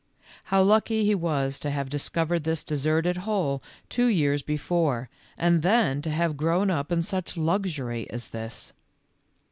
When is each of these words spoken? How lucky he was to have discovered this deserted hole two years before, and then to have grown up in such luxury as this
How 0.45 0.63
lucky 0.63 1.05
he 1.05 1.13
was 1.13 1.59
to 1.59 1.69
have 1.69 1.87
discovered 1.91 2.43
this 2.43 2.63
deserted 2.63 3.17
hole 3.17 3.61
two 3.87 4.07
years 4.07 4.41
before, 4.41 5.11
and 5.37 5.61
then 5.61 6.01
to 6.01 6.09
have 6.09 6.37
grown 6.37 6.71
up 6.71 6.91
in 6.91 7.03
such 7.03 7.37
luxury 7.37 8.09
as 8.09 8.29
this 8.29 8.73